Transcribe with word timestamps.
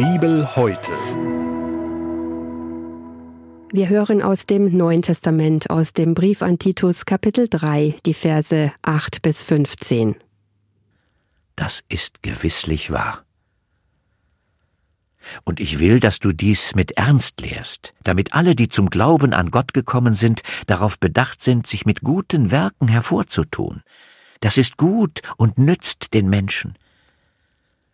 Bibel 0.00 0.56
heute. 0.56 0.92
Wir 3.70 3.90
hören 3.90 4.22
aus 4.22 4.46
dem 4.46 4.74
Neuen 4.74 5.02
Testament, 5.02 5.68
aus 5.68 5.92
dem 5.92 6.14
Brief 6.14 6.40
an 6.40 6.58
Titus 6.58 7.04
Kapitel 7.04 7.48
3, 7.50 7.96
die 8.06 8.14
Verse 8.14 8.72
8 8.80 9.20
bis 9.20 9.42
15. 9.42 10.16
Das 11.54 11.84
ist 11.90 12.22
gewisslich 12.22 12.90
wahr. 12.90 13.26
Und 15.44 15.60
ich 15.60 15.80
will, 15.80 16.00
dass 16.00 16.18
du 16.18 16.32
dies 16.32 16.74
mit 16.74 16.92
Ernst 16.92 17.42
lehrst, 17.42 17.92
damit 18.02 18.32
alle, 18.32 18.54
die 18.56 18.70
zum 18.70 18.88
Glauben 18.88 19.34
an 19.34 19.50
Gott 19.50 19.74
gekommen 19.74 20.14
sind, 20.14 20.40
darauf 20.66 20.98
bedacht 20.98 21.42
sind, 21.42 21.66
sich 21.66 21.84
mit 21.84 22.00
guten 22.00 22.50
Werken 22.50 22.88
hervorzutun. 22.88 23.82
Das 24.40 24.56
ist 24.56 24.78
gut 24.78 25.20
und 25.36 25.58
nützt 25.58 26.14
den 26.14 26.30
Menschen. 26.30 26.78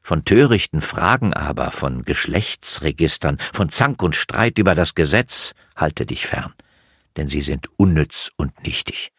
Von 0.06 0.24
törichten 0.24 0.83
Fragen 0.83 1.34
aber, 1.34 1.73
von 1.73 2.05
Geschlechtsregistern, 2.05 3.38
von 3.52 3.70
Zank 3.70 4.05
und 4.05 4.15
Streit 4.15 4.56
über 4.56 4.77
das 4.77 4.95
Gesetz, 4.95 5.52
halte 5.74 6.06
dich 6.06 6.29
fern, 6.29 6.55
denn 7.16 7.27
sie 7.27 7.41
sind 7.41 7.66
unnütz 7.77 8.30
und 8.37 8.62
nichtig. 8.62 9.10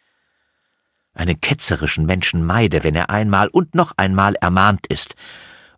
Einen 1.14 1.42
ketzerischen 1.42 2.06
Menschen 2.06 2.42
meide, 2.46 2.86
wenn 2.86 2.96
er 2.96 3.10
einmal 3.10 3.50
und 3.50 3.76
noch 3.76 3.96
einmal 3.98 4.36
ermahnt 4.36 4.88
ist, 4.88 5.16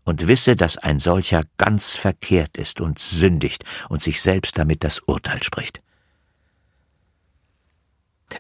und 0.04 0.28
wisse, 0.28 0.56
dass 0.56 0.78
ein 0.78 1.00
solcher 1.00 1.42
ganz 1.58 1.96
verkehrt 1.96 2.58
ist 2.58 2.80
und 2.80 3.00
sündigt 3.00 3.66
und 3.90 4.04
sich 4.04 4.22
selbst 4.22 4.60
damit 4.60 4.84
das 4.84 5.00
Urteil 5.00 5.42
spricht. 5.42 5.82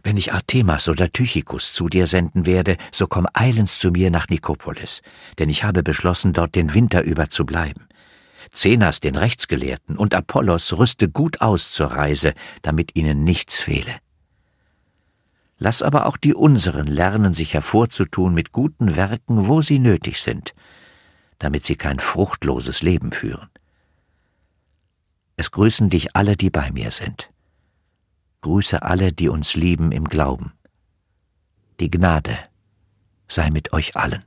Wenn 0.03 0.17
ich 0.17 0.33
Artemas 0.33 0.87
oder 0.87 1.11
Tychicus 1.11 1.73
zu 1.73 1.89
dir 1.89 2.07
senden 2.07 2.45
werde, 2.45 2.77
so 2.91 3.07
komm 3.07 3.27
eilends 3.33 3.79
zu 3.79 3.91
mir 3.91 4.11
nach 4.11 4.27
Nikopolis, 4.27 5.01
denn 5.39 5.49
ich 5.49 5.63
habe 5.63 5.83
beschlossen, 5.83 6.33
dort 6.33 6.55
den 6.55 6.73
Winter 6.73 7.03
über 7.03 7.29
zu 7.29 7.45
bleiben. 7.45 7.87
Zenas, 8.51 8.99
den 8.99 9.15
Rechtsgelehrten, 9.15 9.97
und 9.97 10.15
Apollos 10.15 10.73
rüste 10.73 11.09
gut 11.09 11.41
aus 11.41 11.71
zur 11.71 11.87
Reise, 11.87 12.33
damit 12.61 12.95
ihnen 12.95 13.23
nichts 13.23 13.59
fehle. 13.59 13.95
Lass 15.57 15.81
aber 15.81 16.05
auch 16.05 16.17
die 16.17 16.33
unseren 16.33 16.87
lernen, 16.87 17.33
sich 17.33 17.53
hervorzutun 17.53 18.33
mit 18.33 18.51
guten 18.51 18.95
Werken, 18.95 19.47
wo 19.47 19.61
sie 19.61 19.79
nötig 19.79 20.21
sind, 20.21 20.53
damit 21.37 21.65
sie 21.65 21.75
kein 21.75 21.99
fruchtloses 21.99 22.81
Leben 22.81 23.11
führen. 23.11 23.49
Es 25.35 25.51
grüßen 25.51 25.89
dich 25.89 26.15
alle, 26.15 26.35
die 26.37 26.49
bei 26.49 26.71
mir 26.71 26.91
sind. 26.91 27.29
Grüße 28.41 28.81
alle, 28.81 29.11
die 29.11 29.29
uns 29.29 29.55
lieben 29.55 29.91
im 29.91 30.05
Glauben. 30.05 30.53
Die 31.79 31.91
Gnade 31.91 32.37
sei 33.27 33.49
mit 33.49 33.73
euch 33.73 33.95
allen. 33.95 34.23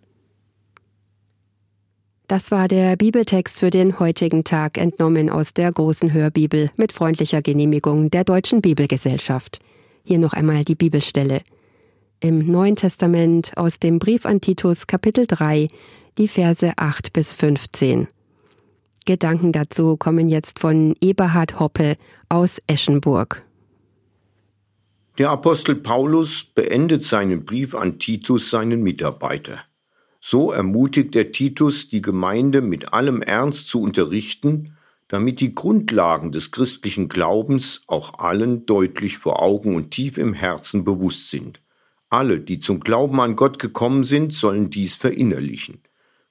Das 2.29 2.51
war 2.51 2.69
der 2.69 2.97
Bibeltext 2.97 3.59
für 3.59 3.71
den 3.71 3.99
heutigen 3.99 4.45
Tag, 4.45 4.79
entnommen 4.79 5.29
aus 5.29 5.53
der 5.53 5.71
großen 5.71 6.13
Hörbibel 6.13 6.71
mit 6.77 6.93
freundlicher 6.93 7.43
Genehmigung 7.43 8.11
der 8.11 8.25
Deutschen 8.25 8.63
Bibelgesellschaft. 8.63 9.61
Hier 10.05 10.19
noch 10.19 10.33
einmal 10.33 10.65
die 10.65 10.75
Bibelstelle. 10.75 11.43
Im 12.21 12.51
Neuen 12.51 12.77
Testament 12.77 13.57
aus 13.57 13.81
dem 13.81 13.99
Brief 13.99 14.25
an 14.25 14.41
Titus 14.41 14.87
Kapitel 14.87 15.27
3, 15.27 15.69
die 16.17 16.29
Verse 16.29 16.73
8 16.77 17.13
bis 17.13 17.33
15. 17.33 18.09
Gedanken 19.05 19.53
dazu 19.53 19.97
kommen 19.97 20.29
jetzt 20.29 20.59
von 20.59 20.95
Eberhard 21.01 21.59
Hoppe 21.59 21.97
aus 22.29 22.63
Eschenburg. 22.67 23.43
Der 25.19 25.29
Apostel 25.29 25.75
Paulus 25.75 26.43
beendet 26.43 27.05
seinen 27.05 27.45
Brief 27.45 27.75
an 27.75 27.99
Titus, 27.99 28.49
seinen 28.49 28.83
Mitarbeiter. 28.83 29.61
So 30.21 30.53
ermutigt 30.53 31.15
er 31.15 31.33
Titus, 31.33 31.89
die 31.89 32.01
Gemeinde 32.01 32.63
mit 32.63 32.95
allem 32.95 33.21
Ernst 33.21 33.69
zu 33.69 33.83
unterrichten, 33.83 34.75
damit 35.09 35.41
die 35.41 35.53
Grundlagen 35.53 36.33
des 36.33 36.51
christlichen 36.51 37.09
Glaubens 37.09 37.83
auch 37.89 38.21
allen 38.21 38.65
deutlich 38.65 39.19
vor 39.19 39.43
Augen 39.43 39.77
und 39.77 39.91
tief 39.91 40.17
im 40.17 40.33
Herzen 40.33 40.83
bewusst 40.83 41.29
sind. 41.29 41.61
Alle, 42.09 42.41
die 42.41 42.59
zum 42.59 42.81
Glauben 42.81 43.21
an 43.21 43.37
Gott 43.37 43.59
gekommen 43.59 44.05
sind, 44.05 44.33
sollen 44.33 44.71
dies 44.71 44.95
verinnerlichen. 44.95 45.81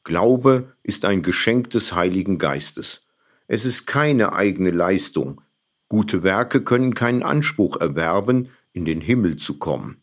Glaube 0.04 0.74
ist 0.82 1.06
ein 1.06 1.22
Geschenk 1.22 1.70
des 1.70 1.94
Heiligen 1.94 2.40
Geistes. 2.40 3.02
Es 3.48 3.64
ist 3.64 3.86
keine 3.86 4.34
eigene 4.34 4.72
Leistung. 4.72 5.42
Gute 5.88 6.24
Werke 6.24 6.64
können 6.64 6.96
keinen 6.96 7.22
Anspruch 7.22 7.78
erwerben, 7.80 8.48
in 8.74 8.86
den 8.86 9.02
Himmel 9.02 9.36
zu 9.36 9.58
kommen. 9.58 10.02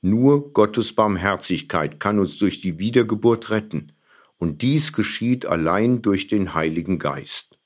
Nur 0.00 0.52
Gottes 0.52 0.92
Barmherzigkeit 0.94 2.00
kann 2.00 2.18
uns 2.18 2.38
durch 2.38 2.60
die 2.60 2.78
Wiedergeburt 2.78 3.50
retten, 3.50 3.92
und 4.38 4.62
dies 4.62 4.92
geschieht 4.92 5.46
allein 5.46 6.00
durch 6.02 6.28
den 6.28 6.54
Heiligen 6.54 6.98
Geist. 6.98 7.58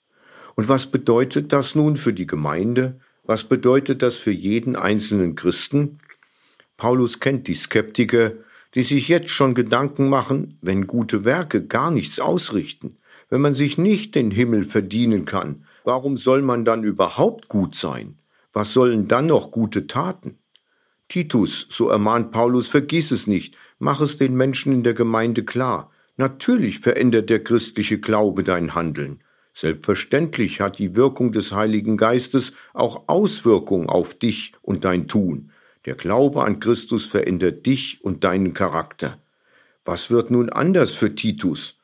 Und 0.55 0.69
was 0.69 0.91
bedeutet 0.91 1.53
das 1.53 1.75
nun 1.75 1.97
für 1.97 2.13
die 2.13 2.27
Gemeinde? 2.27 3.01
Was 3.25 3.45
bedeutet 3.45 4.03
das 4.03 4.17
für 4.17 4.33
jeden 4.33 4.77
einzelnen 4.77 5.35
Christen? 5.35 5.99
Paulus 6.77 7.21
kennt 7.21 7.47
die 7.49 7.55
Skeptiker, 7.55 8.33
die 8.75 8.83
sich 8.83 9.09
jetzt 9.09 9.29
schon 9.29 9.55
Gedanken 9.55 10.09
machen, 10.09 10.59
wenn 10.63 10.87
gute 10.87 11.25
Werke 11.25 11.67
gar 11.67 11.91
nichts 11.91 12.21
ausrichten, 12.21 12.97
wenn 13.29 13.41
man 13.41 13.55
sich 13.55 13.79
nicht 13.79 14.15
den 14.15 14.31
Himmel 14.31 14.65
verdienen 14.65 15.25
kann, 15.25 15.65
warum 15.85 16.17
soll 16.17 16.43
man 16.43 16.65
dann 16.65 16.83
überhaupt 16.85 17.49
gut 17.49 17.75
sein? 17.75 18.19
Was 18.53 18.73
sollen 18.73 19.09
dann 19.09 19.27
noch 19.27 19.51
gute 19.51 19.87
Taten? 19.87 20.39
Titus, 21.13 21.67
so 21.69 21.91
ermahnt 21.91 22.31
Paulus, 22.31 22.69
vergiss 22.69 23.11
es 23.11 23.27
nicht, 23.27 23.59
mach 23.79 24.01
es 24.01 24.17
den 24.17 24.35
Menschen 24.35 24.73
in 24.73 24.83
der 24.83 24.95
Gemeinde 24.95 25.45
klar. 25.45 25.91
Natürlich 26.17 26.79
verändert 26.79 27.29
der 27.29 27.45
christliche 27.45 28.01
Glaube 28.01 28.43
dein 28.45 28.75
Handeln. 28.75 29.19
Selbstverständlich 29.53 30.63
hat 30.63 30.79
die 30.79 30.97
Wirkung 30.97 31.31
des 31.31 31.53
Heiligen 31.53 31.99
Geistes 31.99 32.55
auch 32.73 33.09
Auswirkungen 33.09 33.91
auf 33.91 34.15
dich 34.15 34.55
und 34.63 34.87
dein 34.87 35.07
Tun. 35.07 35.51
Der 35.85 35.97
Glaube 35.97 36.45
an 36.45 36.61
Christus 36.61 37.05
verändert 37.05 37.67
dich 37.67 38.03
und 38.03 38.25
deinen 38.25 38.55
Charakter. 38.55 39.19
Was 39.85 40.11
wird 40.11 40.31
nun 40.31 40.49
anders 40.49 40.95
für 40.95 41.15
Titus? 41.15 41.77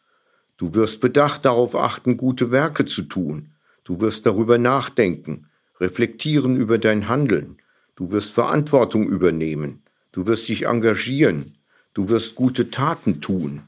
Du 0.57 0.73
wirst 0.73 1.03
bedacht 1.03 1.45
darauf 1.45 1.77
achten, 1.77 2.17
gute 2.17 2.51
Werke 2.51 2.87
zu 2.87 3.03
tun. 3.03 3.51
Du 3.85 4.01
wirst 4.01 4.25
darüber 4.25 4.57
nachdenken, 4.57 5.49
reflektieren 5.79 6.57
über 6.57 6.79
dein 6.79 7.09
Handeln. 7.09 7.58
Du 7.99 8.13
wirst 8.13 8.31
Verantwortung 8.31 9.09
übernehmen. 9.09 9.83
Du 10.13 10.29
wirst 10.29 10.49
dich 10.49 10.67
engagieren. 10.67 11.55
Du 11.95 12.09
wirst 12.11 12.37
gute 12.37 12.71
Taten 12.71 13.21
tun. 13.21 13.63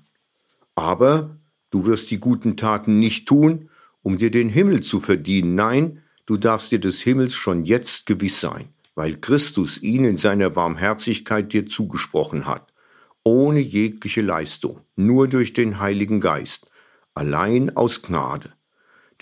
Aber 0.77 1.37
du 1.71 1.85
wirst 1.87 2.13
die 2.13 2.21
guten 2.21 2.57
Taten 2.57 3.01
nicht 3.01 3.27
tun, 3.27 3.71
um 4.03 4.19
dir 4.19 4.31
den 4.31 4.49
Himmel 4.49 4.83
zu 4.83 5.01
verdienen. 5.01 5.57
Nein, 5.57 6.03
du 6.27 6.37
darfst 6.37 6.71
dir 6.71 6.79
des 6.79 7.01
Himmels 7.01 7.35
schon 7.35 7.65
jetzt 7.65 8.07
gewiss 8.07 8.39
sein, 8.39 8.69
weil 8.95 9.17
Christus 9.17 9.83
ihn 9.83 10.05
in 10.05 10.17
seiner 10.17 10.49
Barmherzigkeit 10.49 11.53
dir 11.53 11.67
zugesprochen 11.67 12.47
hat. 12.47 12.73
Ohne 13.25 13.59
jegliche 13.59 14.23
Leistung, 14.23 14.83
nur 14.95 15.27
durch 15.27 15.55
den 15.55 15.81
Heiligen 15.81 16.21
Geist, 16.21 16.67
allein 17.15 17.77
aus 17.77 18.01
Gnade. 18.01 18.53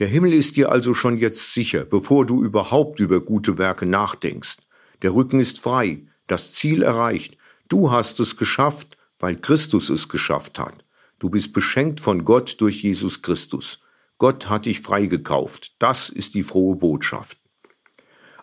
Der 0.00 0.06
Himmel 0.06 0.34
ist 0.34 0.56
dir 0.56 0.70
also 0.70 0.92
schon 0.92 1.16
jetzt 1.16 1.54
sicher, 1.54 1.86
bevor 1.86 2.26
du 2.26 2.44
überhaupt 2.44 3.00
über 3.00 3.22
gute 3.22 3.56
Werke 3.56 3.86
nachdenkst. 3.86 4.58
Der 5.03 5.14
Rücken 5.14 5.41
ist 5.41 5.60
frei, 5.60 6.03
das 6.26 6.53
Ziel 6.54 6.82
erreicht. 6.82 7.38
Du 7.69 7.91
hast 7.91 8.20
es 8.20 8.36
geschafft, 8.36 8.97
weil 9.19 9.36
Christus 9.36 9.91
es 9.91 10.09
geschafft 10.09 10.59
hat. 10.59 10.84
Du 11.19 11.31
bist 11.31 11.53
beschenkt 11.53 12.00
von 12.00 12.25
Gott 12.25 12.60
durch 12.60 12.82
Jesus 12.82 13.22
Christus. 13.22 13.81
Gott 14.19 14.48
hat 14.48 14.66
dich 14.66 14.81
freigekauft. 14.81 15.75
Das 15.78 16.08
ist 16.08 16.34
die 16.34 16.42
frohe 16.42 16.76
Botschaft. 16.76 17.38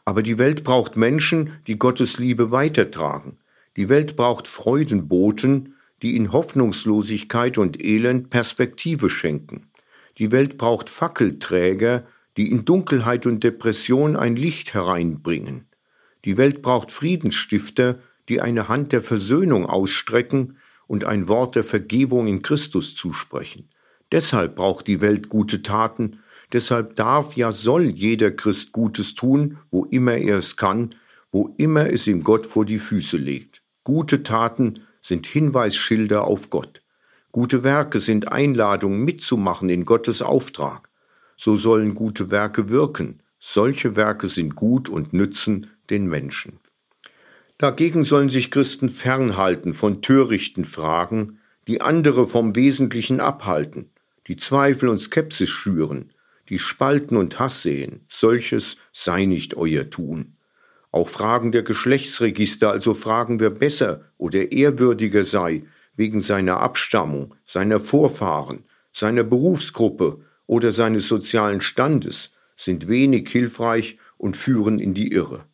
Aber 0.06 0.22
die 0.24 0.38
Welt 0.38 0.64
braucht 0.64 0.96
Menschen, 0.96 1.54
die 1.68 1.80
Gottes 1.80 2.20
Liebe 2.20 2.52
weitertragen. 2.52 3.40
Die 3.76 3.90
Welt 3.90 4.16
braucht 4.16 4.48
Freudenboten, 4.48 5.76
die 6.02 6.16
in 6.16 6.32
Hoffnungslosigkeit 6.32 7.58
und 7.58 7.84
Elend 7.84 8.30
Perspektive 8.30 9.10
schenken. 9.10 9.72
Die 10.18 10.32
Welt 10.32 10.58
braucht 10.58 10.90
Fackelträger, 10.90 12.06
die 12.38 12.52
in 12.52 12.66
Dunkelheit 12.66 13.26
und 13.26 13.44
Depression 13.44 14.16
ein 14.16 14.36
Licht 14.36 14.74
hereinbringen. 14.74 15.68
Die 16.26 16.38
Welt 16.38 16.62
braucht 16.64 16.92
Friedensstifter, 16.92 18.00
die 18.28 18.42
eine 18.42 18.68
Hand 18.68 18.92
der 18.92 19.04
Versöhnung 19.04 19.68
ausstrecken 19.68 20.58
und 20.88 21.06
ein 21.06 21.28
Wort 21.28 21.56
der 21.56 21.64
Vergebung 21.64 22.28
in 22.28 22.42
Christus 22.42 22.96
zusprechen. 22.96 23.70
Deshalb 24.12 24.56
braucht 24.56 24.88
die 24.88 25.02
Welt 25.02 25.30
gute 25.30 25.62
Taten, 25.62 26.20
deshalb 26.52 26.96
darf 26.96 27.36
ja 27.36 27.52
soll 27.52 27.84
jeder 27.84 28.32
Christ 28.32 28.72
Gutes 28.72 29.14
tun, 29.14 29.58
wo 29.72 29.86
immer 29.86 30.16
er 30.16 30.40
es 30.40 30.58
kann, 30.58 30.96
wo 31.32 31.54
immer 31.58 31.92
es 31.92 32.08
ihm 32.08 32.24
Gott 32.24 32.48
vor 32.48 32.66
die 32.66 32.80
Füße 32.80 33.18
legt. 33.18 33.62
Gute 33.84 34.24
Taten 34.24 34.82
sind 35.02 35.28
Hinweisschilder 35.28 36.24
auf 36.24 36.50
Gott. 36.50 36.82
Gute 37.32 37.64
Werke 37.64 38.00
sind 38.00 38.32
Einladungen 38.32 39.04
mitzumachen 39.04 39.70
in 39.70 39.86
Gottes 39.86 40.22
Auftrag. 40.22 40.90
So 41.38 41.56
sollen 41.56 41.94
gute 41.94 42.32
Werke 42.32 42.70
wirken. 42.70 43.22
Solche 43.40 43.96
Werke 43.96 44.30
sind 44.30 44.56
gut 44.56 44.88
und 44.90 45.14
nützen 45.14 45.68
den 45.90 46.08
Menschen. 46.08 46.60
Dagegen 47.58 48.04
sollen 48.04 48.30
sich 48.30 48.52
Christen 48.52 48.90
fernhalten 48.90 49.74
von 49.74 50.02
törichten 50.02 50.66
Fragen, 50.66 51.40
die 51.68 51.82
andere 51.82 52.28
vom 52.28 52.56
Wesentlichen 52.56 53.20
abhalten, 53.20 53.90
die 54.28 54.36
Zweifel 54.36 54.90
und 54.90 54.98
Skepsis 54.98 55.50
schüren, 55.50 56.10
die 56.50 56.60
Spalten 56.60 57.18
und 57.18 57.40
Hass 57.40 57.62
sehen, 57.62 58.06
solches 58.10 58.78
sei 58.92 59.26
nicht 59.26 59.56
euer 59.56 59.90
Tun. 59.90 60.36
Auch 60.92 61.10
Fragen 61.10 61.52
der 61.52 61.64
Geschlechtsregister, 61.64 62.72
also 62.72 62.94
Fragen, 62.94 63.40
wer 63.40 63.50
besser 63.50 64.06
oder 64.18 64.52
ehrwürdiger 64.52 65.26
sei, 65.26 65.64
wegen 65.96 66.22
seiner 66.22 66.60
Abstammung, 66.60 67.36
seiner 67.44 67.80
Vorfahren, 67.80 68.64
seiner 68.94 69.24
Berufsgruppe 69.24 70.20
oder 70.46 70.72
seines 70.72 71.08
sozialen 71.08 71.62
Standes, 71.62 72.32
sind 72.56 72.88
wenig 72.88 73.30
hilfreich 73.30 73.98
und 74.18 74.38
führen 74.38 74.80
in 74.80 74.94
die 74.94 75.12
Irre. 75.12 75.46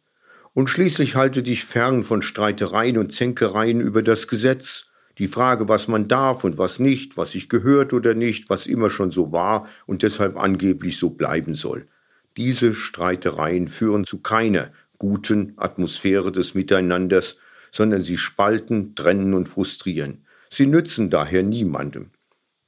Und 0.53 0.69
schließlich 0.69 1.15
halte 1.15 1.44
dich 1.44 1.63
fern 1.63 2.03
von 2.03 2.21
Streitereien 2.21 2.98
und 2.98 3.13
Zänkereien 3.13 3.80
über 3.80 4.03
das 4.03 4.27
Gesetz, 4.27 4.83
die 5.18 5.27
Frage, 5.27 5.69
was 5.69 5.88
man 5.88 6.07
darf 6.07 6.44
und 6.44 6.57
was 6.57 6.80
nicht, 6.80 7.15
was 7.18 7.31
sich 7.33 7.48
gehört 7.48 7.94
oder 7.94 8.15
nicht, 8.15 8.50
was 8.50 8.68
immer 8.68 8.89
schon 8.89 9.12
so 9.12 9.31
war 9.31 9.68
und 9.86 10.03
deshalb 10.03 10.38
angeblich 10.38 10.98
so 10.98 11.12
bleiben 11.12 11.53
soll. 11.53 11.88
Diese 12.38 12.74
Streitereien 12.74 13.68
führen 13.68 14.03
zu 14.03 14.19
keiner 14.19 14.71
guten 14.98 15.53
Atmosphäre 15.57 16.31
des 16.31 16.53
Miteinanders, 16.53 17.38
sondern 17.71 18.03
sie 18.03 18.18
spalten, 18.18 18.95
trennen 18.95 19.33
und 19.33 19.50
frustrieren. 19.50 20.25
Sie 20.50 20.68
nützen 20.68 21.09
daher 21.09 21.44
niemandem. 21.44 22.12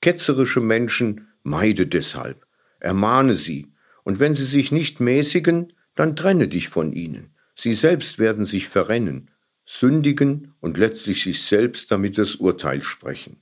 Ketzerische 0.01 0.61
Menschen 0.61 1.27
meide 1.43 1.85
deshalb, 1.87 2.45
ermahne 2.79 3.33
sie, 3.33 3.73
und 4.03 4.19
wenn 4.19 4.33
sie 4.33 4.45
sich 4.45 4.71
nicht 4.71 4.99
mäßigen, 4.99 5.73
dann 5.95 6.15
trenne 6.15 6.47
dich 6.47 6.69
von 6.69 6.91
ihnen. 6.91 7.32
Sie 7.55 7.73
selbst 7.73 8.19
werden 8.19 8.45
sich 8.45 8.67
verrennen, 8.67 9.29
sündigen 9.65 10.53
und 10.59 10.77
letztlich 10.77 11.23
sich 11.23 11.43
selbst 11.43 11.91
damit 11.91 12.17
das 12.17 12.35
Urteil 12.35 12.83
sprechen. 12.83 13.37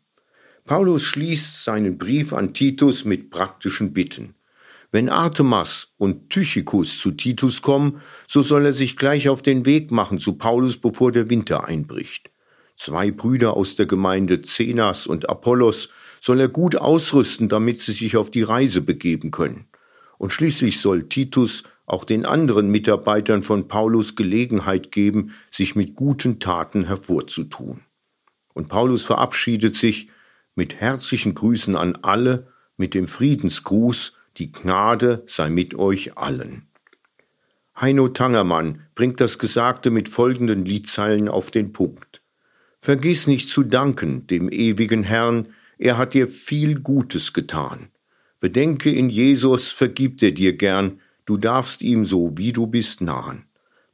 Paulus 0.65 1.03
schließt 1.03 1.63
seinen 1.63 1.97
Brief 1.97 2.33
an 2.33 2.53
Titus 2.53 3.05
mit 3.05 3.29
praktischen 3.31 3.93
Bitten. 3.93 4.35
Wenn 4.91 5.09
Artemas 5.09 5.93
und 5.97 6.29
Tychicus 6.29 6.99
zu 6.99 7.11
Titus 7.11 7.61
kommen, 7.61 8.01
so 8.27 8.41
soll 8.41 8.65
er 8.65 8.73
sich 8.73 8.97
gleich 8.97 9.29
auf 9.29 9.41
den 9.41 9.65
Weg 9.65 9.89
machen 9.91 10.19
zu 10.19 10.33
Paulus, 10.33 10.77
bevor 10.77 11.11
der 11.11 11.29
Winter 11.29 11.63
einbricht. 11.63 12.29
Zwei 12.75 13.11
Brüder 13.11 13.55
aus 13.55 13.75
der 13.75 13.85
Gemeinde 13.85 14.41
Zenas 14.41 15.07
und 15.07 15.29
Apollos 15.29 15.89
soll 16.19 16.41
er 16.41 16.49
gut 16.49 16.75
ausrüsten, 16.75 17.47
damit 17.47 17.79
sie 17.79 17.93
sich 17.93 18.17
auf 18.17 18.29
die 18.29 18.43
Reise 18.43 18.81
begeben 18.81 19.31
können. 19.31 19.67
Und 20.17 20.31
schließlich 20.31 20.79
soll 20.81 21.07
Titus 21.07 21.63
auch 21.91 22.05
den 22.05 22.25
anderen 22.25 22.69
Mitarbeitern 22.69 23.43
von 23.43 23.67
Paulus 23.67 24.15
Gelegenheit 24.15 24.93
geben, 24.93 25.33
sich 25.51 25.75
mit 25.75 25.95
guten 25.95 26.39
Taten 26.39 26.87
hervorzutun. 26.87 27.81
Und 28.53 28.69
Paulus 28.69 29.03
verabschiedet 29.03 29.75
sich 29.75 30.07
mit 30.55 30.75
herzlichen 30.75 31.35
Grüßen 31.35 31.75
an 31.75 31.97
alle, 32.01 32.47
mit 32.77 32.93
dem 32.93 33.09
Friedensgruß, 33.09 34.13
die 34.37 34.53
Gnade 34.53 35.23
sei 35.27 35.49
mit 35.49 35.75
euch 35.75 36.17
allen. 36.17 36.67
Heino 37.79 38.07
Tangermann 38.07 38.83
bringt 38.95 39.19
das 39.19 39.37
Gesagte 39.37 39.91
mit 39.91 40.07
folgenden 40.07 40.63
Liedzeilen 40.63 41.27
auf 41.27 41.51
den 41.51 41.73
Punkt. 41.73 42.21
Vergiss 42.79 43.27
nicht 43.27 43.49
zu 43.49 43.63
danken 43.63 44.27
dem 44.27 44.49
ewigen 44.49 45.03
Herrn, 45.03 45.49
er 45.77 45.97
hat 45.97 46.13
dir 46.13 46.29
viel 46.29 46.79
Gutes 46.79 47.33
getan. 47.33 47.89
Bedenke 48.39 48.91
in 48.91 49.09
Jesus 49.09 49.69
vergibt 49.69 50.23
er 50.23 50.31
dir 50.31 50.55
gern, 50.55 51.01
du 51.25 51.37
darfst 51.37 51.81
ihm 51.81 52.05
so, 52.05 52.31
wie 52.35 52.53
du 52.53 52.67
bist, 52.67 53.01
nahen. 53.01 53.45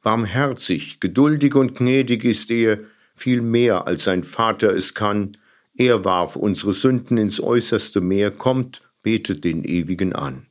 Barmherzig, 0.03 1.00
geduldig 1.00 1.56
und 1.56 1.75
gnädig 1.75 2.24
ist 2.24 2.50
er, 2.51 2.79
viel 3.13 3.41
mehr 3.41 3.88
als 3.88 4.03
sein 4.03 4.24
Vater 4.24 4.75
es 4.75 4.94
kann. 4.94 5.38
Er 5.75 6.06
warf 6.06 6.35
unsere 6.35 6.74
Sünden 6.74 7.18
ins 7.18 7.41
äußerste 7.41 8.00
Meer, 8.00 8.31
kommt, 8.31 8.81
betet 9.03 9.44
den 9.44 9.63
Ewigen 9.63 10.13
an. 10.13 10.47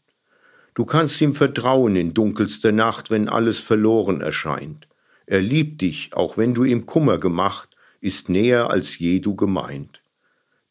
Du 0.75 0.85
kannst 0.85 1.21
ihm 1.23 1.33
vertrauen 1.33 1.97
in 1.97 2.13
dunkelster 2.13 2.73
Nacht, 2.73 3.11
wenn 3.11 3.29
alles 3.29 3.59
verloren 3.59 4.21
erscheint. 4.21 4.89
Er 5.25 5.41
liebt 5.41 5.81
dich, 5.81 6.11
auch 6.13 6.37
wenn 6.37 6.55
du 6.55 6.65
ihm 6.65 6.85
Kummer 6.85 7.19
gemacht, 7.19 7.71
ist 8.01 8.29
näher 8.29 8.69
als 8.71 8.99
je 8.99 9.21
du 9.21 9.35
gemeint. 9.35 10.03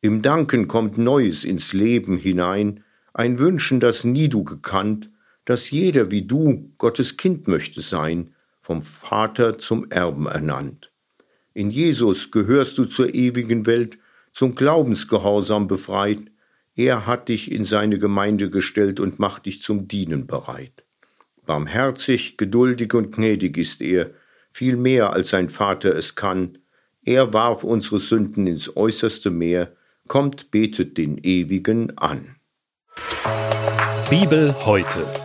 Im 0.01 0.21
Danken 0.21 0.67
kommt 0.67 0.99
Neues 0.99 1.43
ins 1.43 1.73
Leben 1.73 2.17
hinein, 2.17 2.83
ein 3.13 3.39
Wünschen, 3.39 3.79
das 3.79 4.03
nie 4.03 4.29
du 4.29 4.43
gekannt, 4.43 5.09
dass 5.45 5.69
jeder 5.69 6.11
wie 6.11 6.23
du 6.23 6.71
Gottes 6.77 7.17
Kind 7.17 7.47
möchte 7.47 7.81
sein, 7.81 8.33
vom 8.59 8.81
Vater 8.81 9.59
zum 9.59 9.89
Erben 9.91 10.25
ernannt. 10.25 10.91
In 11.53 11.69
Jesus 11.69 12.31
gehörst 12.31 12.77
du 12.77 12.85
zur 12.85 13.13
ewigen 13.13 13.65
Welt, 13.65 13.97
zum 14.31 14.55
Glaubensgehorsam 14.55 15.67
befreit. 15.67 16.19
Er 16.75 17.05
hat 17.05 17.29
dich 17.29 17.51
in 17.51 17.63
seine 17.63 17.99
Gemeinde 17.99 18.49
gestellt 18.49 18.99
und 18.99 19.19
macht 19.19 19.45
dich 19.45 19.61
zum 19.61 19.87
Dienen 19.87 20.27
bereit. 20.27 20.83
Barmherzig, 21.45 22.37
geduldig 22.37 22.93
und 22.95 23.15
gnädig 23.15 23.57
ist 23.57 23.81
er, 23.81 24.09
viel 24.51 24.75
mehr 24.75 25.13
als 25.13 25.29
sein 25.29 25.49
Vater 25.49 25.95
es 25.95 26.15
kann. 26.15 26.57
Er 27.03 27.33
warf 27.33 27.63
unsere 27.63 27.99
Sünden 27.99 28.47
ins 28.47 28.75
äußerste 28.75 29.29
Meer, 29.29 29.73
kommt, 30.07 30.51
betet 30.51 30.97
den 30.97 31.17
Ewigen 31.19 31.97
an. 31.97 32.35
Bibel 34.09 34.55
heute 34.65 35.24